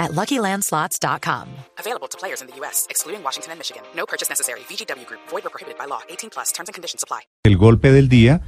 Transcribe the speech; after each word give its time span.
at 0.00 0.10
LuckyLandSlots.com. 0.12 1.46
Available 1.78 2.08
to 2.08 2.18
players 2.18 2.40
in 2.42 2.48
the 2.48 2.56
U.S., 2.62 2.86
excluding 2.90 3.22
Washington 3.22 3.52
and 3.52 3.60
Michigan. 3.60 3.82
No 3.94 4.06
purchase 4.06 4.28
necessary. 4.28 4.60
VGW 4.68 5.06
Group. 5.06 5.20
Void 5.30 5.46
or 5.46 5.50
prohibited 5.50 5.78
by 5.78 5.86
law. 5.86 6.00
18 6.08 6.30
plus. 6.30 6.50
Terms 6.52 6.68
and 6.68 6.74
conditions 6.74 7.04
apply. 7.04 7.20
El 7.44 7.56
golpe 7.56 7.92
del 7.92 8.08
día, 8.08 8.40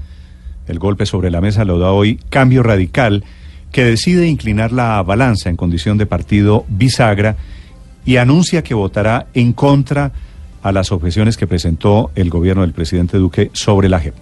el 0.67 0.79
golpe 0.79 1.07
sobre 1.07 1.31
la 1.31 1.41
mesa 1.41 1.65
lo 1.65 1.79
da 1.79 1.93
hoy 1.93 2.19
Cambio 2.31 2.63
Radical, 2.63 3.23
que 3.71 3.85
decide 3.85 4.27
inclinar 4.27 4.73
la 4.73 5.03
balanza 5.03 5.51
en 5.51 5.57
condición 5.57 5.99
de 5.99 6.07
partido 6.07 6.65
bisagra 6.69 7.37
y 8.05 8.17
anuncia 8.17 8.63
que 8.63 8.75
votará 8.75 9.27
en 9.35 9.53
contra 9.53 10.13
a 10.63 10.73
las 10.73 10.93
objeciones 10.93 11.37
que 11.37 11.47
presentó 11.47 12.11
el 12.15 12.31
gobierno 12.31 12.63
del 12.63 12.73
presidente 12.73 13.19
Duque 13.19 13.51
sobre 13.53 13.89
la 13.89 14.01
JEP. 14.01 14.15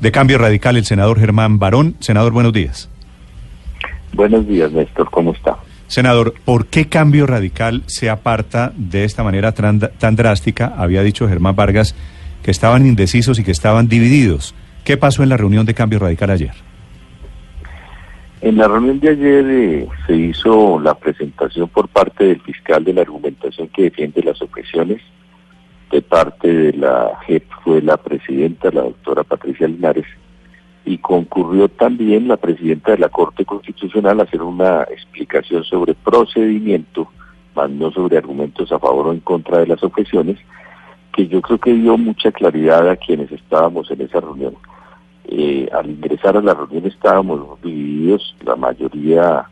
De 0.00 0.12
Cambio 0.12 0.38
Radical, 0.38 0.76
el 0.76 0.84
senador 0.84 1.18
Germán 1.18 1.58
Barón. 1.58 1.96
Senador, 2.00 2.32
buenos 2.32 2.52
días. 2.52 2.88
Buenos 4.12 4.46
días, 4.46 4.72
Néstor. 4.72 5.10
¿Cómo 5.10 5.32
está? 5.32 5.56
Senador, 5.86 6.34
¿por 6.44 6.66
qué 6.66 6.88
Cambio 6.88 7.26
Radical 7.26 7.82
se 7.86 8.10
aparta 8.10 8.72
de 8.76 9.04
esta 9.04 9.22
manera 9.22 9.52
tan, 9.52 9.78
tan 9.78 10.16
drástica? 10.16 10.74
Había 10.76 11.02
dicho 11.02 11.28
Germán 11.28 11.54
Vargas 11.54 11.94
que 12.42 12.50
estaban 12.50 12.86
indecisos 12.86 13.38
y 13.38 13.44
que 13.44 13.52
estaban 13.52 13.88
divididos. 13.88 14.54
¿Qué 14.84 14.96
pasó 14.96 15.22
en 15.22 15.28
la 15.28 15.36
reunión 15.36 15.66
de 15.66 15.74
Cambio 15.74 15.98
Radical 15.98 16.30
ayer? 16.30 16.52
En 18.40 18.56
la 18.56 18.68
reunión 18.68 19.00
de 19.00 19.10
ayer 19.10 19.44
eh, 19.48 19.88
se 20.06 20.14
hizo 20.14 20.78
la 20.78 20.94
presentación 20.94 21.68
por 21.68 21.88
parte 21.88 22.24
del 22.24 22.40
fiscal 22.42 22.84
de 22.84 22.92
la 22.92 23.00
argumentación 23.00 23.68
que 23.68 23.82
defiende 23.82 24.22
las 24.22 24.40
objeciones. 24.42 25.00
De 25.90 26.02
parte 26.02 26.52
de 26.52 26.72
la 26.74 27.12
JEP 27.26 27.44
fue 27.64 27.80
la 27.80 27.96
presidenta, 27.96 28.70
la 28.70 28.82
doctora 28.82 29.24
Patricia 29.24 29.66
Linares, 29.66 30.06
y 30.86 30.98
concurrió 30.98 31.68
también 31.68 32.28
la 32.28 32.36
presidenta 32.36 32.92
de 32.92 32.98
la 32.98 33.08
Corte 33.08 33.44
Constitucional 33.44 34.20
a 34.20 34.22
hacer 34.22 34.40
una 34.40 34.82
explicación 34.84 35.64
sobre 35.64 35.94
procedimiento, 35.94 37.08
más 37.56 37.68
no 37.70 37.90
sobre 37.90 38.16
argumentos 38.16 38.70
a 38.70 38.78
favor 38.78 39.08
o 39.08 39.12
en 39.12 39.20
contra 39.20 39.58
de 39.58 39.66
las 39.66 39.82
objeciones, 39.82 40.38
que 41.12 41.26
yo 41.26 41.42
creo 41.42 41.58
que 41.58 41.74
dio 41.74 41.98
mucha 41.98 42.30
claridad 42.30 42.88
a 42.88 42.96
quienes 42.96 43.32
estábamos 43.32 43.90
en 43.90 44.02
esa 44.02 44.20
reunión. 44.20 44.54
Eh, 45.24 45.68
al 45.72 45.90
ingresar 45.90 46.36
a 46.36 46.40
la 46.40 46.54
reunión 46.54 46.86
estábamos 46.86 47.60
divididos, 47.62 48.36
la 48.44 48.54
mayoría, 48.54 49.44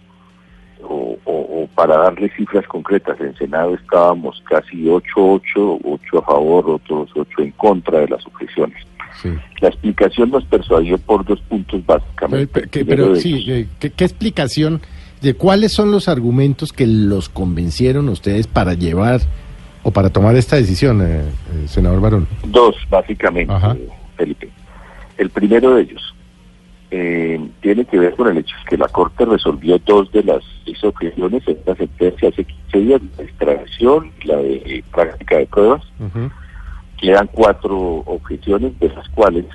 o, 0.85 1.19
o, 1.25 1.69
para 1.75 1.97
darle 1.97 2.29
cifras 2.37 2.65
concretas, 2.69 3.21
en 3.21 3.35
Senado 3.35 3.75
estábamos 3.75 4.41
casi 4.47 4.85
8-8, 4.85 5.81
8 5.83 6.19
a 6.19 6.23
favor, 6.23 6.71
otros 6.71 7.11
8 7.13 7.43
en 7.43 7.51
contra 7.53 8.01
de 8.01 8.09
las 8.09 8.25
objeciones. 8.25 8.79
La 9.61 9.69
explicación 9.69 10.31
nos 10.31 10.45
persuadió 10.45 10.99
por 10.99 11.25
dos 11.25 11.41
puntos 11.43 11.85
básicamente. 11.87 12.69
Pero, 12.85 13.17
sí, 13.17 13.45
eh, 13.49 13.67
¿qué, 13.79 14.05
explicación 14.05 14.81
de 15.23 15.35
cuáles 15.35 15.73
son 15.73 15.91
los 15.91 16.09
argumentos 16.09 16.73
que 16.73 16.87
los 16.87 17.29
convencieron 17.29 18.09
ustedes 18.09 18.47
para 18.47 18.75
llevar 18.75 19.21
o 19.83 19.91
para 19.91 20.11
tomar 20.11 20.37
esta 20.37 20.57
decisión, 20.57 21.01
eh, 21.03 21.21
eh, 21.21 21.69
senador 21.69 22.01
Barón? 22.01 22.27
Dos, 22.47 22.77
básicamente, 22.91 23.55
Felipe. 24.17 24.51
El 25.17 25.31
primero 25.31 25.77
de 25.77 25.83
ellos 25.83 26.15
tiene 27.61 27.85
que 27.87 27.99
ver 27.99 28.15
con 28.15 28.29
el 28.29 28.39
hecho 28.39 28.55
de 28.57 28.71
que 28.71 28.77
la 28.77 28.87
Corte 28.87 29.25
resolvió 29.25 29.81
dos 29.85 30.13
de 30.13 30.23
las 30.23 30.45
seis 30.65 30.85
objeciones 30.85 31.43
en 31.49 31.57
esta 31.57 31.75
sentencia 31.75 32.29
hace 32.29 32.45
15 32.45 32.79
días, 32.79 33.01
la 33.19 33.25
extradición 33.25 34.13
y 34.23 34.29
la 34.29 34.37
de 34.37 34.85
práctica 34.93 35.39
de 35.39 35.47
pruebas. 35.47 35.83
Quedan 37.01 37.29
cuatro 37.33 38.03
objeciones, 38.07 38.79
de 38.79 38.89
las 38.89 39.09
cuales, 39.11 39.47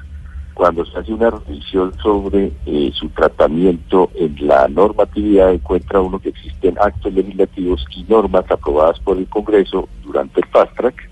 cuando 0.53 0.85
se 0.85 0.97
hace 0.99 1.13
una 1.13 1.29
revisión 1.29 1.93
sobre 2.01 2.51
eh, 2.65 2.91
su 2.93 3.09
tratamiento 3.09 4.11
en 4.15 4.35
la 4.45 4.67
normatividad, 4.67 5.53
encuentra 5.53 6.01
uno 6.01 6.19
que 6.19 6.29
existen 6.29 6.77
actos 6.79 7.13
legislativos 7.13 7.85
y 7.95 8.03
normas 8.03 8.49
aprobadas 8.51 8.99
por 8.99 9.17
el 9.17 9.27
Congreso 9.27 9.87
durante 10.03 10.41
el 10.41 10.47
Fast 10.47 10.75
Track, 10.75 11.09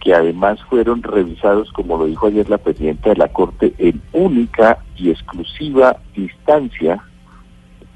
que 0.00 0.14
además 0.14 0.58
fueron 0.68 1.02
revisados, 1.02 1.70
como 1.72 1.96
lo 1.98 2.06
dijo 2.06 2.26
ayer 2.26 2.48
la 2.50 2.58
presidenta 2.58 3.10
de 3.10 3.16
la 3.16 3.28
Corte, 3.28 3.74
en 3.78 4.02
única 4.12 4.78
y 4.96 5.10
exclusiva 5.10 5.96
instancia, 6.14 7.02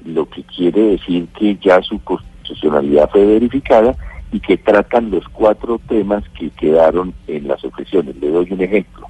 lo 0.05 0.27
que 0.29 0.43
quiere 0.43 0.81
decir 0.81 1.27
que 1.37 1.57
ya 1.61 1.81
su 1.81 1.99
constitucionalidad 2.03 3.09
fue 3.09 3.25
verificada 3.25 3.95
y 4.33 4.39
que 4.39 4.57
tratan 4.57 5.11
los 5.11 5.29
cuatro 5.29 5.79
temas 5.87 6.27
que 6.29 6.49
quedaron 6.49 7.13
en 7.27 7.47
las 7.47 7.63
objeciones. 7.63 8.15
Le 8.15 8.31
doy 8.31 8.47
un 8.51 8.61
ejemplo. 8.61 9.07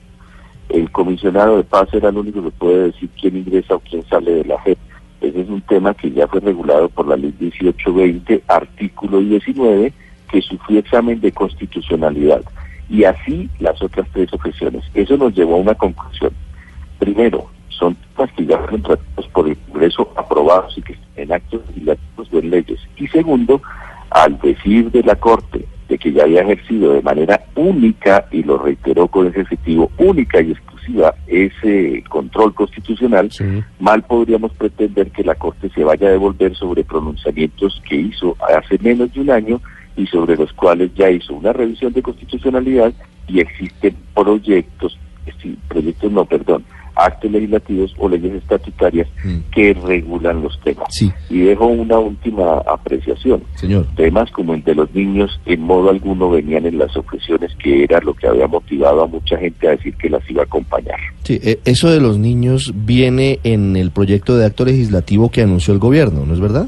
El 0.67 0.91
comisionado 0.91 1.57
de 1.57 1.63
paz 1.63 1.87
era 1.93 2.09
el 2.09 2.17
único 2.17 2.43
que 2.43 2.51
puede 2.51 2.91
decir 2.91 3.09
quién 3.19 3.37
ingresa 3.37 3.75
o 3.75 3.79
quién 3.79 4.05
sale 4.09 4.31
de 4.31 4.43
la 4.43 4.59
JEP. 4.59 4.77
Ese 5.21 5.41
es 5.41 5.47
un 5.47 5.61
tema 5.61 5.93
que 5.93 6.11
ya 6.11 6.27
fue 6.27 6.41
regulado 6.41 6.89
por 6.89 7.07
la 7.07 7.15
ley 7.15 7.33
1820, 7.39 8.43
artículo 8.49 9.19
19, 9.21 9.93
que 10.29 10.41
sufrió 10.41 10.79
examen 10.79 11.21
de 11.21 11.31
constitucionalidad. 11.31 12.41
Y 12.89 13.05
así 13.05 13.49
las 13.59 13.81
otras 13.81 14.05
tres 14.11 14.33
objeciones. 14.33 14.83
Eso 14.93 15.15
nos 15.15 15.33
llevó 15.33 15.55
a 15.55 15.59
una 15.59 15.75
conclusión. 15.75 16.33
Primero, 16.99 17.49
son 17.69 17.95
temas 17.95 18.29
que 18.33 18.45
ya 18.45 18.57
fueron 18.57 18.81
tratados 18.81 19.27
por 19.31 19.47
el 19.47 19.57
Congreso, 19.69 20.11
aprobados 20.17 20.77
y 20.77 20.81
que 20.81 20.97
en 21.15 21.31
actos 21.31 21.61
legislativos 21.69 22.27
o 22.33 22.39
en 22.39 22.49
leyes. 22.49 22.79
Y 22.97 23.07
segundo, 23.07 23.61
al 24.13 24.39
decir 24.39 24.91
de 24.91 25.03
la 25.03 25.15
Corte 25.15 25.65
de 25.89 25.97
que 25.97 26.11
ya 26.13 26.23
había 26.23 26.41
ejercido 26.41 26.93
de 26.93 27.01
manera 27.01 27.43
única, 27.55 28.25
y 28.31 28.43
lo 28.43 28.57
reiteró 28.57 29.07
con 29.07 29.27
ese 29.27 29.41
objetivo, 29.41 29.91
única 29.97 30.41
y 30.41 30.51
exclusiva 30.51 31.13
ese 31.27 32.03
control 32.09 32.53
constitucional, 32.53 33.29
mal 33.79 34.03
podríamos 34.03 34.53
pretender 34.53 35.11
que 35.11 35.23
la 35.23 35.35
Corte 35.35 35.69
se 35.69 35.83
vaya 35.83 36.07
a 36.07 36.11
devolver 36.11 36.55
sobre 36.55 36.83
pronunciamientos 36.83 37.81
que 37.87 37.95
hizo 37.95 38.35
hace 38.39 38.77
menos 38.79 39.13
de 39.13 39.21
un 39.21 39.31
año 39.31 39.61
y 39.95 40.07
sobre 40.07 40.35
los 40.35 40.51
cuales 40.53 40.93
ya 40.95 41.09
hizo 41.09 41.33
una 41.33 41.53
revisión 41.53 41.93
de 41.93 42.01
constitucionalidad 42.01 42.93
y 43.27 43.39
existen 43.39 43.95
proyectos, 44.13 44.97
proyectos 45.67 46.11
no, 46.11 46.25
perdón, 46.25 46.63
actos 46.95 47.31
legislativos 47.31 47.93
o 47.97 48.09
leyes 48.09 48.33
estatutarias 48.33 49.07
mm. 49.23 49.37
que 49.51 49.73
regulan 49.73 50.41
los 50.41 50.59
temas. 50.61 50.87
Y 51.29 51.39
dejo 51.39 51.65
una 51.65 51.97
última 51.99 52.57
apreciación. 52.59 53.43
Señor. 53.55 53.87
Temas 53.95 54.31
como 54.31 54.53
el 54.53 54.63
de 54.63 54.75
los 54.75 54.93
niños 54.93 55.39
en 55.45 55.61
modo 55.61 55.89
alguno 55.89 56.29
venían 56.29 56.65
en 56.65 56.77
las 56.77 56.95
objeciones 56.95 57.51
que 57.61 57.83
era 57.83 57.99
lo 58.01 58.13
que 58.13 58.27
había 58.27 58.47
motivado 58.47 59.03
a 59.03 59.07
mucha 59.07 59.37
gente 59.37 59.67
a 59.67 59.71
decir 59.71 59.95
que 59.95 60.09
las 60.09 60.29
iba 60.29 60.41
a 60.41 60.45
acompañar. 60.45 60.99
Sí, 61.23 61.39
e, 61.41 61.59
eso 61.65 61.89
de 61.89 61.99
los 61.99 62.17
niños 62.17 62.73
viene 62.75 63.39
en 63.43 63.75
el 63.75 63.91
proyecto 63.91 64.37
de 64.37 64.45
acto 64.45 64.65
legislativo 64.65 65.31
que 65.31 65.41
anunció 65.41 65.73
el 65.73 65.79
gobierno, 65.79 66.25
¿no 66.25 66.33
es 66.33 66.39
verdad? 66.39 66.67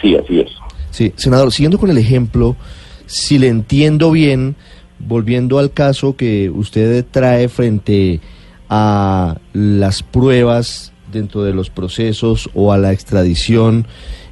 Sí, 0.00 0.16
así 0.16 0.40
es. 0.40 0.50
Sí, 0.90 1.12
senador, 1.16 1.52
siguiendo 1.52 1.78
con 1.78 1.90
el 1.90 1.98
ejemplo, 1.98 2.56
si 3.06 3.38
le 3.38 3.48
entiendo 3.48 4.10
bien, 4.10 4.56
volviendo 4.98 5.58
al 5.58 5.72
caso 5.72 6.16
que 6.16 6.50
usted 6.50 7.04
trae 7.10 7.48
frente 7.48 8.20
a 8.20 8.33
las 9.52 10.02
pruebas 10.02 10.92
dentro 11.12 11.44
de 11.44 11.54
los 11.54 11.70
procesos 11.70 12.50
o 12.54 12.72
a 12.72 12.78
la 12.78 12.92
extradición. 12.92 13.86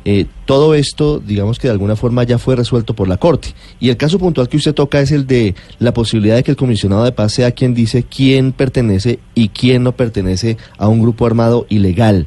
Eh, 0.05 0.27
todo 0.47 0.75
esto, 0.75 1.21
digamos 1.21 1.61
que 1.61 1.69
de 1.69 1.73
alguna 1.73 1.95
forma 1.95 2.25
ya 2.25 2.39
fue 2.39 2.57
resuelto 2.57 2.95
por 2.95 3.09
la 3.09 3.19
Corte. 3.19 3.55
Y 3.79 3.89
el 3.89 3.97
caso 3.97 4.19
puntual 4.19 4.49
que 4.49 4.57
usted 4.57 4.75
toca 4.75 5.01
es 5.01 5.13
el 5.13 5.27
de 5.27 5.55
la 5.79 5.95
posibilidad 5.95 6.37
de 6.37 6.43
que 6.43 6.51
el 6.51 6.57
comisionado 6.57 7.05
de 7.05 7.13
paz 7.13 7.33
sea 7.33 7.53
quien 7.53 7.73
dice 7.73 8.03
quién 8.03 8.53
pertenece 8.53 9.21
y 9.35 9.49
quién 9.49 9.85
no 9.85 9.93
pertenece 9.93 10.57
a 10.77 10.89
un 10.89 11.01
grupo 11.01 11.25
armado 11.25 11.67
ilegal. 11.69 12.27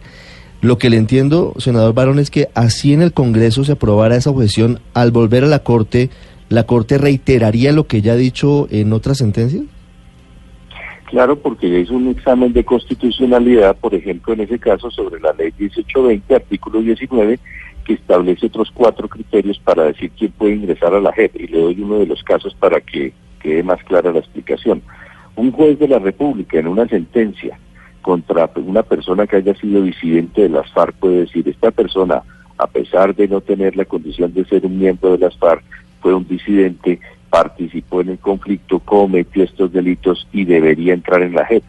Lo 0.61 0.77
que 0.77 0.89
le 0.89 0.97
entiendo, 0.97 1.53
senador 1.57 1.93
Barón, 1.93 2.17
es 2.17 2.31
que 2.31 2.49
así 2.55 2.93
en 2.93 3.01
el 3.01 3.13
Congreso 3.13 3.63
se 3.63 3.73
aprobara 3.73 4.15
esa 4.15 4.31
objeción, 4.31 4.79
al 4.93 5.11
volver 5.11 5.43
a 5.43 5.47
la 5.47 5.59
Corte, 5.59 6.09
¿la 6.49 6.63
Corte 6.63 6.97
reiteraría 6.97 7.71
lo 7.71 7.87
que 7.87 8.01
ya 8.01 8.13
ha 8.13 8.15
dicho 8.15 8.67
en 8.71 8.93
otras 8.93 9.17
sentencias? 9.17 9.63
Claro, 11.15 11.37
porque 11.37 11.69
ya 11.69 11.77
hizo 11.77 11.93
un 11.93 12.09
examen 12.09 12.51
de 12.51 12.65
constitucionalidad, 12.65 13.77
por 13.77 13.95
ejemplo, 13.95 14.33
en 14.33 14.41
ese 14.41 14.59
caso 14.59 14.91
sobre 14.91 15.21
la 15.21 15.31
ley 15.31 15.53
1820, 15.57 16.35
artículo 16.35 16.81
19, 16.81 17.39
que 17.85 17.93
establece 17.93 18.47
otros 18.47 18.69
cuatro 18.73 19.07
criterios 19.07 19.57
para 19.59 19.85
decir 19.85 20.11
quién 20.19 20.33
puede 20.33 20.55
ingresar 20.55 20.93
a 20.93 20.99
la 20.99 21.13
JEP. 21.13 21.37
Y 21.37 21.47
le 21.47 21.61
doy 21.61 21.81
uno 21.81 21.99
de 21.99 22.07
los 22.07 22.21
casos 22.21 22.53
para 22.55 22.81
que 22.81 23.13
quede 23.39 23.63
más 23.63 23.81
clara 23.85 24.11
la 24.11 24.19
explicación. 24.19 24.81
Un 25.37 25.53
juez 25.53 25.79
de 25.79 25.87
la 25.87 25.99
República 25.99 26.59
en 26.59 26.67
una 26.67 26.85
sentencia 26.85 27.57
contra 28.01 28.51
una 28.57 28.83
persona 28.83 29.25
que 29.25 29.37
haya 29.37 29.55
sido 29.55 29.83
disidente 29.83 30.41
de 30.41 30.49
las 30.49 30.69
FARC 30.73 30.95
puede 30.95 31.19
decir, 31.19 31.47
esta 31.47 31.71
persona, 31.71 32.23
a 32.57 32.67
pesar 32.67 33.15
de 33.15 33.29
no 33.29 33.39
tener 33.39 33.77
la 33.77 33.85
condición 33.85 34.33
de 34.33 34.43
ser 34.43 34.65
un 34.65 34.77
miembro 34.77 35.13
de 35.13 35.19
las 35.19 35.37
FARC, 35.37 35.63
fue 36.01 36.13
un 36.13 36.27
disidente 36.27 36.99
participó 37.35 37.99
en 37.99 38.07
el 38.07 38.19
conflicto, 38.19 38.79
cometió 38.79 39.43
estos 39.43 39.73
delitos 39.73 40.25
y 40.31 40.45
debería 40.45 40.93
entrar 40.93 41.21
en 41.21 41.33
la 41.33 41.45
JEP. 41.45 41.63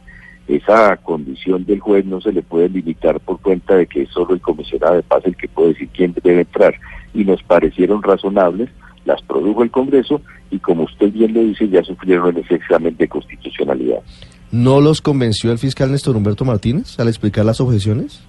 Esa 0.47 0.97
condición 0.99 1.65
del 1.65 1.81
juez 1.81 2.05
no 2.05 2.21
se 2.21 2.31
le 2.31 2.43
puede 2.43 2.69
limitar 2.69 3.19
por 3.19 3.41
cuenta 3.41 3.75
de 3.75 3.89
que 3.89 4.03
es 4.03 4.11
solo 4.11 4.35
el 4.35 4.41
comisionado 4.41 4.95
de 4.95 5.03
paz 5.03 5.23
el 5.25 5.35
que 5.35 5.49
puede 5.49 5.71
decir 5.71 5.89
quién 5.93 6.15
debe 6.23 6.43
entrar. 6.43 6.77
Y 7.15 7.25
nos 7.25 7.43
parecieron 7.43 8.01
razonables, 8.01 8.71
las 9.07 9.21
produjo 9.23 9.65
el 9.65 9.73
Congreso 9.73 10.21
y 10.53 10.61
como 10.61 10.85
usted 10.85 11.11
bien 11.13 11.35
lo 11.35 11.41
dice, 11.41 11.69
ya 11.69 11.83
sufrieron 11.83 12.37
ese 12.37 12.55
examen 12.55 12.97
de 12.97 13.09
constitucionalidad. 13.09 14.03
¿No 14.53 14.81
los 14.81 15.03
convenció 15.03 15.51
el 15.51 15.59
fiscal 15.59 15.91
Néstor 15.91 16.15
Humberto 16.15 16.45
Martínez 16.45 17.01
al 17.01 17.09
explicar 17.09 17.45
las 17.45 17.61
objeciones? 17.61 18.23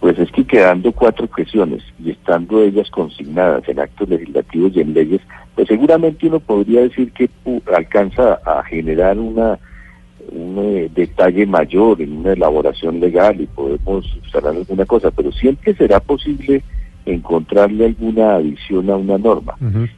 Pues 0.00 0.18
es 0.18 0.30
que 0.30 0.44
quedando 0.44 0.92
cuatro 0.92 1.24
objeciones 1.24 1.82
y 2.02 2.10
estando 2.10 2.62
ellas 2.62 2.88
consignadas 2.90 3.68
en 3.68 3.80
actos 3.80 4.08
legislativos 4.08 4.72
y 4.74 4.80
en 4.80 4.94
leyes, 4.94 5.20
pues 5.54 5.66
seguramente 5.66 6.28
uno 6.28 6.38
podría 6.38 6.82
decir 6.82 7.12
que 7.12 7.28
alcanza 7.74 8.40
a 8.44 8.62
generar 8.64 9.18
una 9.18 9.58
un 10.30 10.58
eh, 10.58 10.90
detalle 10.94 11.46
mayor 11.46 12.00
en 12.00 12.18
una 12.18 12.32
elaboración 12.32 13.00
legal 13.00 13.40
y 13.40 13.46
podemos 13.46 14.04
usar 14.26 14.46
alguna 14.46 14.84
cosa, 14.84 15.10
pero 15.10 15.32
siempre 15.32 15.74
será 15.74 16.00
posible 16.00 16.62
encontrarle 17.06 17.86
alguna 17.86 18.34
adición 18.34 18.90
a 18.90 18.96
una 18.96 19.18
norma. 19.18 19.54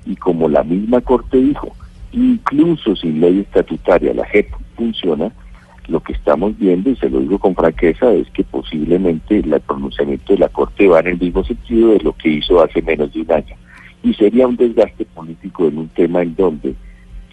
Y 0.07 0.17
como 0.17 0.49
la 0.49 0.63
misma 0.63 1.01
Corte 1.01 1.39
dijo, 1.39 1.75
incluso 2.13 2.95
sin 2.97 3.21
ley 3.21 3.41
estatutaria 3.41 4.15
la 4.15 4.25
JEP 4.27 4.49
funciona, 4.77 5.33
lo 5.89 6.01
que 6.01 6.13
estamos 6.13 6.57
viendo, 6.59 6.91
y 6.91 6.97
se 6.97 7.11
lo 7.11 7.21
digo 7.21 7.39
con 7.39 7.55
franqueza, 7.55 8.13
es 8.13 8.29
que 8.31 8.45
posiblemente 8.45 9.39
el 9.39 9.61
pronunciamiento 9.61 10.33
de 10.33 10.39
la 10.41 10.49
Corte 10.49 10.89
va 10.89 11.01
en 11.01 11.09
el 11.09 11.19
mismo 11.19 11.45
sentido 11.45 11.93
de 11.93 12.01
lo 12.01 12.13
que 12.13 12.29
hizo 12.29 12.63
hace 12.63 12.83
menos 12.83 13.13
de 13.13 13.21
un 13.23 13.33
año. 13.33 13.57
Y 14.03 14.15
sería 14.15 14.47
un 14.47 14.57
desgaste 14.57 15.05
político 15.05 15.67
en 15.69 15.79
un 15.79 15.89
tema 15.89 16.23
en 16.23 16.35
donde 16.35 16.75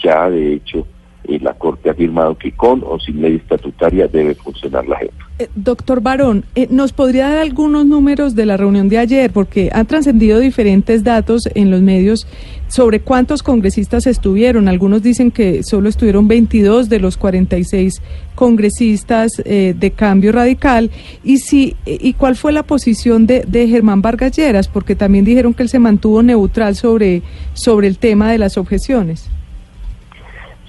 ya 0.01 0.29
de 0.29 0.53
hecho 0.53 0.85
eh, 1.27 1.39
la 1.41 1.53
Corte 1.53 1.89
ha 1.89 1.91
afirmado 1.91 2.37
que 2.37 2.51
con 2.51 2.83
o 2.85 2.99
sin 2.99 3.21
ley 3.21 3.35
estatutaria 3.35 4.07
debe 4.07 4.33
funcionar 4.35 4.87
la 4.87 4.97
JEP. 4.97 5.11
Eh, 5.39 5.49
doctor 5.55 6.01
Barón, 6.01 6.45
eh, 6.55 6.67
¿nos 6.69 6.93
podría 6.93 7.27
dar 7.27 7.39
algunos 7.39 7.85
números 7.85 8.33
de 8.33 8.45
la 8.45 8.57
reunión 8.57 8.87
de 8.89 8.97
ayer? 8.97 9.31
Porque 9.31 9.69
han 9.73 9.85
trascendido 9.85 10.39
diferentes 10.39 11.03
datos 11.03 11.49
en 11.53 11.69
los 11.69 11.81
medios 11.81 12.27
sobre 12.67 13.01
cuántos 13.01 13.43
congresistas 13.43 14.07
estuvieron. 14.07 14.67
Algunos 14.67 15.03
dicen 15.03 15.31
que 15.31 15.63
solo 15.63 15.89
estuvieron 15.89 16.27
22 16.27 16.89
de 16.89 16.99
los 16.99 17.17
46 17.17 18.01
congresistas 18.35 19.31
de 19.43 19.93
cambio 19.95 20.31
radical. 20.31 20.91
¿Y, 21.23 21.37
si, 21.37 21.75
¿Y 21.85 22.13
cuál 22.13 22.35
fue 22.35 22.51
la 22.51 22.63
posición 22.63 23.25
de, 23.25 23.41
de 23.47 23.67
Germán 23.67 24.01
Vargas 24.01 24.35
Lleras? 24.35 24.67
Porque 24.67 24.95
también 24.95 25.25
dijeron 25.25 25.53
que 25.53 25.63
él 25.63 25.69
se 25.69 25.79
mantuvo 25.79 26.21
neutral 26.23 26.75
sobre, 26.75 27.21
sobre 27.53 27.87
el 27.87 27.97
tema 27.97 28.31
de 28.31 28.37
las 28.37 28.57
objeciones. 28.57 29.29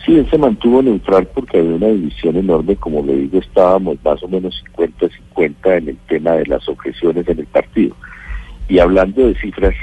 Sí, 0.09 0.17
él 0.17 0.27
se 0.31 0.39
mantuvo 0.39 0.81
neutral 0.81 1.29
porque 1.35 1.59
había 1.59 1.75
una 1.75 1.89
división 1.89 2.35
enorme, 2.37 2.77
como 2.77 3.05
le 3.05 3.15
digo, 3.15 3.41
estábamos 3.41 3.99
más 4.03 4.23
o 4.23 4.29
menos 4.29 4.65
50-50 4.75 5.77
en 5.77 5.89
el 5.91 5.99
tema 6.09 6.31
de 6.31 6.47
las 6.47 6.67
objeciones 6.67 7.29
en 7.29 7.41
el 7.41 7.47
partido. 7.47 7.95
Y 8.71 8.79
hablando 8.79 9.27
de 9.27 9.35
cifras, 9.35 9.75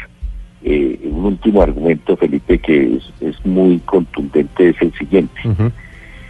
eh, 0.64 1.00
un 1.04 1.26
último 1.26 1.62
argumento, 1.62 2.18
Felipe, 2.18 2.58
que 2.58 3.00
es, 3.22 3.46
muy 3.46 3.78
contundente 3.86 4.70
es 4.70 4.82
el 4.82 4.92
siguiente. 4.94 5.40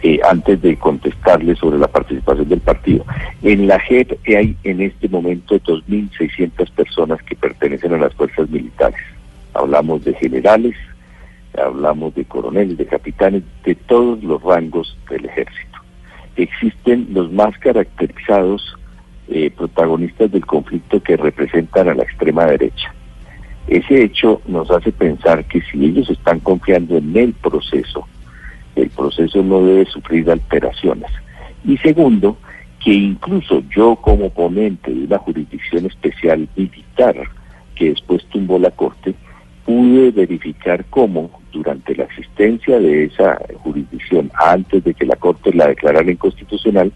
Eh, 0.02 0.20
antes 0.28 0.60
de 0.60 0.76
contestarle 0.76 1.56
sobre 1.56 1.78
la 1.78 1.88
participación 1.88 2.50
del 2.50 2.60
partido. 2.60 3.02
En 3.42 3.66
la 3.66 3.80
JEP 3.80 4.12
hay 4.26 4.54
en 4.64 4.82
este 4.82 5.08
momento 5.08 5.58
2.600 5.58 6.70
personas 6.72 7.22
que 7.22 7.34
pertenecen 7.34 7.94
a 7.94 7.98
las 7.98 8.12
fuerzas 8.12 8.50
militares. 8.50 9.00
Hablamos 9.54 10.04
de 10.04 10.12
generales, 10.12 10.76
hablamos 11.58 12.14
de 12.14 12.24
coroneles, 12.24 12.76
de 12.76 12.86
capitanes, 12.86 13.42
de 13.64 13.74
todos 13.74 14.22
los 14.22 14.42
rangos 14.42 14.96
del 15.10 15.24
ejército. 15.26 15.78
Existen 16.36 17.08
los 17.10 17.32
más 17.32 17.56
caracterizados 17.58 18.76
eh, 19.28 19.50
protagonistas 19.50 20.30
del 20.30 20.46
conflicto 20.46 21.02
que 21.02 21.16
representan 21.16 21.88
a 21.88 21.94
la 21.94 22.02
extrema 22.02 22.46
derecha. 22.46 22.94
Ese 23.66 24.04
hecho 24.04 24.40
nos 24.46 24.70
hace 24.70 24.92
pensar 24.92 25.44
que 25.46 25.60
si 25.62 25.84
ellos 25.84 26.08
están 26.10 26.40
confiando 26.40 26.96
en 26.96 27.16
el 27.16 27.32
proceso, 27.32 28.06
el 28.76 28.90
proceso 28.90 29.42
no 29.42 29.62
debe 29.62 29.86
sufrir 29.86 30.30
alteraciones. 30.30 31.10
Y 31.64 31.76
segundo, 31.78 32.36
que 32.84 32.92
incluso 32.92 33.64
yo 33.74 33.96
como 33.96 34.30
ponente 34.30 34.92
de 34.92 35.04
una 35.04 35.18
jurisdicción 35.18 35.86
especial 35.86 36.48
militar 36.54 37.16
que 37.74 37.90
después 37.90 38.24
tumbó 38.26 38.58
la 38.58 38.70
Corte, 38.70 39.14
pude 39.66 40.12
verificar 40.12 40.84
cómo 40.90 41.28
durante 41.52 41.94
la 41.96 42.04
existencia 42.04 42.78
de 42.78 43.06
esa 43.06 43.36
jurisdicción, 43.64 44.30
antes 44.34 44.84
de 44.84 44.94
que 44.94 45.04
la 45.04 45.16
Corte 45.16 45.52
la 45.52 45.66
declarara 45.66 46.10
inconstitucional, 46.10 46.92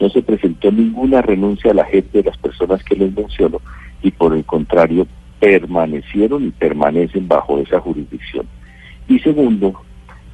no 0.00 0.08
se 0.08 0.22
presentó 0.22 0.72
ninguna 0.72 1.20
renuncia 1.20 1.70
a 1.70 1.74
la 1.74 1.84
gente 1.84 2.18
de 2.18 2.24
las 2.24 2.38
personas 2.38 2.82
que 2.82 2.96
les 2.96 3.14
menciono 3.14 3.60
y 4.02 4.10
por 4.10 4.34
el 4.34 4.44
contrario 4.44 5.06
permanecieron 5.38 6.46
y 6.46 6.50
permanecen 6.50 7.28
bajo 7.28 7.58
esa 7.58 7.78
jurisdicción. 7.80 8.46
Y 9.06 9.18
segundo, 9.18 9.74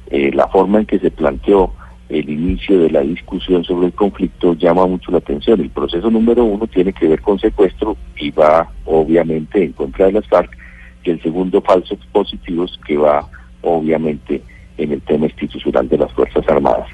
eh, 0.09 0.31
la 0.33 0.47
forma 0.47 0.79
en 0.79 0.85
que 0.85 0.99
se 0.99 1.11
planteó 1.11 1.73
el 2.07 2.29
inicio 2.29 2.79
de 2.79 2.89
la 2.89 3.01
discusión 3.01 3.63
sobre 3.65 3.87
el 3.87 3.93
conflicto 3.93 4.53
llama 4.53 4.87
mucho 4.87 5.11
la 5.11 5.17
atención. 5.17 5.59
El 5.59 5.69
proceso 5.69 6.09
número 6.09 6.45
uno 6.45 6.67
tiene 6.67 6.93
que 6.93 7.07
ver 7.07 7.21
con 7.21 7.37
secuestro 7.37 7.97
y 8.17 8.31
va 8.31 8.69
obviamente 8.85 9.63
en 9.63 9.73
contra 9.73 10.05
de 10.05 10.13
las 10.13 10.27
FARC 10.27 10.57
y 11.03 11.11
el 11.11 11.21
segundo 11.21 11.61
falsos 11.61 11.99
positivos 12.11 12.79
que 12.85 12.97
va 12.97 13.27
obviamente 13.61 14.41
en 14.77 14.91
el 14.91 15.01
tema 15.01 15.25
institucional 15.25 15.87
de 15.87 15.97
las 15.97 16.11
Fuerzas 16.13 16.47
Armadas. 16.47 16.87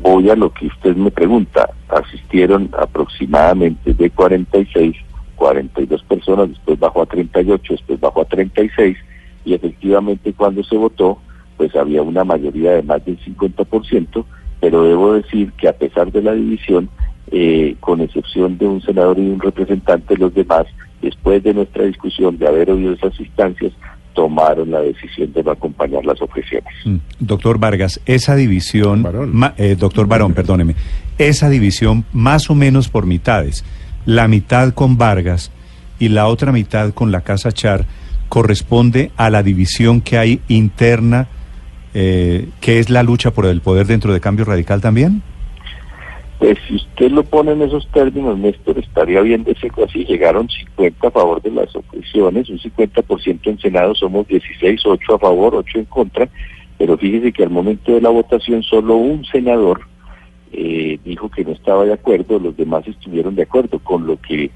Voy 0.00 0.30
a 0.30 0.36
lo 0.36 0.52
que 0.52 0.66
usted 0.66 0.94
me 0.96 1.10
pregunta. 1.10 1.68
Asistieron 1.88 2.70
aproximadamente 2.78 3.92
de 3.94 4.10
46, 4.10 4.96
42 5.36 6.02
personas, 6.04 6.48
después 6.50 6.78
bajó 6.78 7.02
a 7.02 7.06
38, 7.06 7.74
después 7.74 8.00
bajó 8.00 8.22
a 8.22 8.24
36 8.24 8.96
y 9.44 9.54
efectivamente 9.54 10.32
cuando 10.32 10.62
se 10.64 10.76
votó 10.76 11.18
pues 11.56 11.74
había 11.74 12.02
una 12.02 12.24
mayoría 12.24 12.72
de 12.72 12.82
más 12.82 13.04
del 13.04 13.18
50%, 13.18 14.24
pero 14.60 14.84
debo 14.84 15.14
decir 15.14 15.52
que 15.52 15.68
a 15.68 15.72
pesar 15.72 16.12
de 16.12 16.22
la 16.22 16.32
división, 16.32 16.88
eh, 17.32 17.76
con 17.80 18.00
excepción 18.00 18.58
de 18.58 18.66
un 18.66 18.80
senador 18.82 19.18
y 19.18 19.28
un 19.28 19.40
representante, 19.40 20.16
los 20.16 20.34
demás 20.34 20.66
después 21.02 21.42
de 21.42 21.54
nuestra 21.54 21.84
discusión, 21.84 22.38
de 22.38 22.48
haber 22.48 22.70
oído 22.70 22.92
esas 22.92 23.18
instancias, 23.20 23.72
tomaron 24.14 24.70
la 24.72 24.80
decisión 24.80 25.32
de 25.32 25.44
no 25.44 25.52
acompañar 25.52 26.04
las 26.04 26.20
objeciones. 26.20 26.72
Mm. 26.84 26.96
Doctor 27.20 27.58
Vargas, 27.58 28.00
esa 28.04 28.34
división, 28.34 29.06
eh, 29.56 29.76
doctor 29.78 30.08
Barón, 30.08 30.34
perdóneme, 30.34 30.74
esa 31.18 31.48
división 31.48 32.04
más 32.12 32.50
o 32.50 32.54
menos 32.56 32.88
por 32.88 33.06
mitades, 33.06 33.64
la 34.06 34.26
mitad 34.26 34.74
con 34.74 34.98
Vargas 34.98 35.52
y 36.00 36.08
la 36.08 36.26
otra 36.26 36.50
mitad 36.50 36.92
con 36.94 37.12
la 37.12 37.20
Casa 37.20 37.52
Char, 37.52 37.86
corresponde 38.28 39.12
a 39.16 39.30
la 39.30 39.42
división 39.42 40.00
que 40.00 40.18
hay 40.18 40.40
interna, 40.48 41.28
eh, 41.94 42.48
que 42.60 42.78
es 42.78 42.90
la 42.90 43.02
lucha 43.02 43.30
por 43.32 43.46
el 43.46 43.60
poder 43.60 43.86
dentro 43.86 44.12
de 44.12 44.20
Cambio 44.20 44.44
Radical 44.44 44.80
también? 44.80 45.22
Pues 46.38 46.56
si 46.68 46.76
usted 46.76 47.10
lo 47.10 47.24
pone 47.24 47.52
en 47.52 47.62
esos 47.62 47.88
términos, 47.88 48.38
Néstor, 48.38 48.78
estaría 48.78 49.20
bien 49.22 49.42
decir 49.42 49.72
así. 49.84 50.04
Llegaron 50.04 50.48
50 50.48 51.08
a 51.08 51.10
favor 51.10 51.42
de 51.42 51.50
las 51.50 51.74
objeciones, 51.74 52.48
un 52.48 52.58
50% 52.58 53.40
en 53.44 53.58
Senado, 53.58 53.94
somos 53.96 54.26
16, 54.28 54.80
8 54.84 55.14
a 55.14 55.18
favor, 55.18 55.56
8 55.56 55.78
en 55.80 55.84
contra, 55.86 56.28
pero 56.78 56.96
fíjese 56.96 57.32
que 57.32 57.42
al 57.42 57.50
momento 57.50 57.92
de 57.92 58.00
la 58.00 58.10
votación 58.10 58.62
solo 58.62 58.94
un 58.96 59.24
senador 59.24 59.80
eh, 60.52 60.98
dijo 61.04 61.28
que 61.28 61.44
no 61.44 61.52
estaba 61.52 61.84
de 61.84 61.92
acuerdo, 61.92 62.38
los 62.38 62.56
demás 62.56 62.86
estuvieron 62.86 63.34
de 63.34 63.42
acuerdo, 63.42 63.80
con 63.80 64.06
lo 64.06 64.16
que 64.20 64.52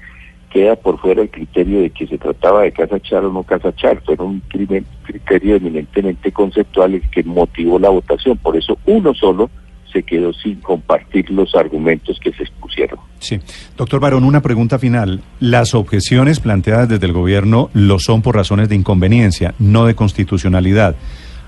queda 0.49 0.77
por 0.77 0.99
fuera 0.99 1.21
el 1.21 1.31
criterio 1.31 1.81
de 1.81 1.89
que 1.89 2.07
se 2.07 2.17
trataba 2.17 2.61
de 2.61 2.71
casa 2.71 2.99
char 2.99 3.25
o 3.25 3.33
no 3.33 3.43
casa 3.43 3.75
char, 3.75 4.01
fue 4.05 4.15
un 4.19 4.41
criterio 4.49 5.57
eminentemente 5.57 6.31
conceptual 6.31 6.93
el 6.93 7.09
que 7.09 7.23
motivó 7.23 7.77
la 7.77 7.89
votación, 7.89 8.37
por 8.37 8.55
eso 8.55 8.77
uno 8.85 9.13
solo 9.13 9.49
se 9.93 10.03
quedó 10.03 10.33
sin 10.33 10.55
compartir 10.55 11.29
los 11.29 11.55
argumentos 11.55 12.19
que 12.19 12.33
se 12.33 12.43
expusieron. 12.43 12.99
Sí. 13.19 13.39
Doctor 13.77 14.01
Barón, 14.01 14.23
una 14.25 14.41
pregunta 14.41 14.79
final. 14.79 15.21
Las 15.39 15.75
objeciones 15.75 16.39
planteadas 16.39 16.89
desde 16.89 17.05
el 17.05 17.13
gobierno 17.13 17.69
lo 17.73 17.99
son 17.99 18.21
por 18.21 18.35
razones 18.35 18.67
de 18.67 18.75
inconveniencia, 18.75 19.53
no 19.59 19.85
de 19.85 19.95
constitucionalidad. 19.95 20.95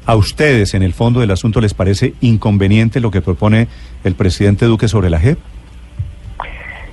¿A 0.06 0.16
ustedes, 0.16 0.76
en 0.76 0.84
el 0.84 0.94
fondo 0.94 1.20
del 1.20 1.32
asunto, 1.32 1.60
les 1.60 1.74
parece 1.74 2.14
inconveniente 2.22 3.00
lo 3.00 3.10
que 3.10 3.22
propone 3.22 3.68
el 4.04 4.14
presidente 4.14 4.66
Duque 4.66 4.88
sobre 4.88 5.10
la 5.10 5.20
JEP? 5.20 5.40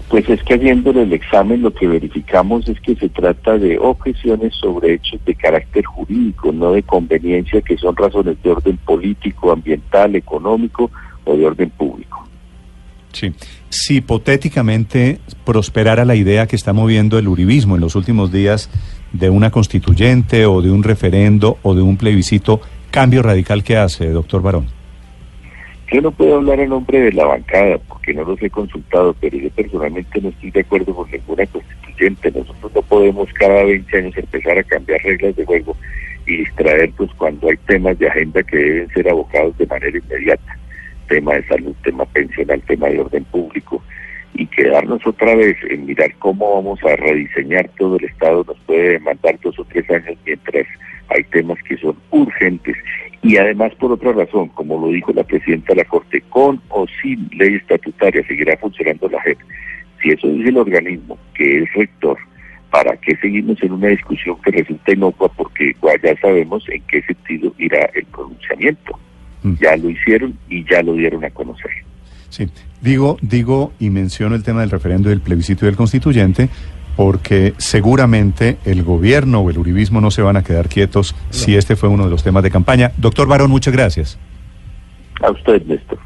Pues 0.08 0.28
es 0.28 0.42
que 0.42 0.54
haciéndole 0.54 1.02
el 1.02 1.12
examen 1.12 1.62
lo 1.62 1.72
que 1.72 1.86
verificamos 1.86 2.68
es 2.68 2.78
que 2.80 2.94
se 2.96 3.08
trata 3.08 3.56
de 3.56 3.78
objeciones 3.78 4.54
sobre 4.54 4.94
hechos 4.94 5.24
de 5.24 5.34
carácter 5.34 5.84
jurídico, 5.86 6.52
no 6.52 6.72
de 6.72 6.82
conveniencia, 6.82 7.62
que 7.62 7.78
son 7.78 7.96
razones 7.96 8.36
de 8.42 8.50
orden 8.50 8.76
político, 8.78 9.52
ambiental, 9.52 10.14
económico 10.14 10.90
o 11.24 11.36
de 11.36 11.46
orden 11.46 11.70
público. 11.70 12.26
Sí. 13.12 13.32
Si 13.68 13.96
hipotéticamente 13.96 15.18
prosperara 15.44 16.04
la 16.04 16.14
idea 16.14 16.46
que 16.46 16.56
está 16.56 16.72
moviendo 16.72 17.18
el 17.18 17.28
uribismo 17.28 17.74
en 17.74 17.80
los 17.80 17.94
últimos 17.94 18.32
días 18.32 18.70
de 19.12 19.30
una 19.30 19.50
constituyente 19.50 20.46
o 20.46 20.62
de 20.62 20.70
un 20.70 20.82
referendo 20.82 21.58
o 21.62 21.74
de 21.74 21.82
un 21.82 21.96
plebiscito, 21.96 22.60
cambio 22.90 23.22
radical 23.22 23.62
que 23.62 23.76
hace, 23.76 24.08
doctor 24.10 24.42
Barón. 24.42 24.66
Yo 25.92 26.00
no 26.00 26.10
puedo 26.10 26.36
hablar 26.36 26.58
en 26.58 26.70
nombre 26.70 27.00
de 27.00 27.12
la 27.12 27.26
bancada 27.26 27.76
porque 27.86 28.14
no 28.14 28.24
los 28.24 28.40
he 28.42 28.48
consultado, 28.48 29.14
pero 29.20 29.36
yo 29.36 29.50
personalmente 29.50 30.22
no 30.22 30.30
estoy 30.30 30.50
de 30.50 30.60
acuerdo 30.60 30.94
con 30.94 31.10
ninguna 31.10 31.44
constituyente. 31.46 32.30
Nosotros 32.30 32.72
no 32.74 32.82
podemos 32.82 33.28
cada 33.34 33.62
20 33.64 33.98
años 33.98 34.16
empezar 34.16 34.58
a 34.58 34.62
cambiar 34.62 35.02
reglas 35.02 35.36
de 35.36 35.44
juego 35.44 35.76
y 36.26 36.38
distraernos 36.38 36.96
pues, 36.96 37.10
cuando 37.18 37.50
hay 37.50 37.56
temas 37.66 37.98
de 37.98 38.08
agenda 38.08 38.42
que 38.42 38.56
deben 38.56 38.88
ser 38.88 39.08
abocados 39.10 39.56
de 39.58 39.66
manera 39.66 39.98
inmediata. 39.98 40.58
Tema 41.12 41.34
de 41.34 41.46
salud, 41.46 41.74
tema 41.84 42.06
pensional, 42.06 42.62
tema 42.62 42.88
de 42.88 43.00
orden 43.00 43.24
público 43.24 43.82
y 44.32 44.46
quedarnos 44.46 45.06
otra 45.06 45.34
vez 45.34 45.58
en 45.68 45.84
mirar 45.84 46.10
cómo 46.18 46.54
vamos 46.54 46.82
a 46.84 46.96
rediseñar 46.96 47.68
todo 47.76 47.98
el 47.98 48.04
Estado 48.04 48.42
nos 48.48 48.58
puede 48.60 48.92
demandar 48.92 49.38
dos 49.42 49.58
o 49.58 49.64
tres 49.64 49.84
años 49.90 50.16
mientras 50.24 50.66
hay 51.10 51.22
temas 51.24 51.58
que 51.64 51.76
son 51.76 51.98
urgentes 52.12 52.78
y 53.20 53.36
además 53.36 53.74
por 53.74 53.92
otra 53.92 54.12
razón, 54.12 54.48
como 54.54 54.78
lo 54.80 54.90
dijo 54.90 55.12
la 55.12 55.22
presidenta 55.22 55.74
de 55.74 55.82
la 55.82 55.84
Corte, 55.84 56.22
con 56.30 56.62
o 56.70 56.86
sin 57.02 57.28
ley 57.36 57.56
estatutaria 57.56 58.26
seguirá 58.26 58.56
funcionando 58.56 59.06
la 59.10 59.20
JEP. 59.20 59.38
Si 60.02 60.12
eso 60.12 60.28
dice 60.28 60.48
el 60.48 60.56
organismo, 60.56 61.18
que 61.34 61.64
es 61.64 61.74
rector, 61.74 62.16
¿para 62.70 62.96
qué 62.96 63.14
seguimos 63.16 63.62
en 63.62 63.72
una 63.72 63.88
discusión 63.88 64.40
que 64.40 64.52
resulta 64.52 64.94
inocua? 64.94 65.28
Porque 65.28 65.76
ya 66.02 66.16
sabemos 66.22 66.66
en 66.70 66.82
qué 66.88 67.02
sentido 67.02 67.54
irá 67.58 67.90
el 67.92 68.06
pronunciamiento. 68.06 68.98
Mm. 69.42 69.54
Ya 69.60 69.76
lo 69.76 69.90
hicieron 69.90 70.36
y 70.48 70.64
ya 70.68 70.82
lo 70.82 70.94
dieron 70.94 71.24
a 71.24 71.30
conocer. 71.30 71.70
Sí, 72.28 72.48
digo, 72.80 73.18
digo 73.20 73.72
y 73.78 73.90
menciono 73.90 74.34
el 74.34 74.42
tema 74.42 74.60
del 74.60 74.70
referendo 74.70 75.10
del 75.10 75.20
plebiscito 75.20 75.66
del 75.66 75.76
constituyente 75.76 76.48
porque 76.96 77.54
seguramente 77.58 78.58
el 78.64 78.82
gobierno 78.82 79.40
o 79.40 79.50
el 79.50 79.58
uribismo 79.58 80.00
no 80.00 80.10
se 80.10 80.22
van 80.22 80.36
a 80.36 80.42
quedar 80.42 80.68
quietos 80.68 81.14
si 81.30 81.56
este 81.56 81.76
fue 81.76 81.88
uno 81.88 82.04
de 82.04 82.10
los 82.10 82.22
temas 82.22 82.42
de 82.42 82.50
campaña. 82.50 82.92
Doctor 82.96 83.28
Barón, 83.28 83.50
muchas 83.50 83.72
gracias. 83.72 84.18
A 85.22 85.30
usted, 85.30 85.62
Néstor. 85.66 85.98